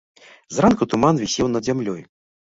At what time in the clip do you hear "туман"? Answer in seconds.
0.93-1.19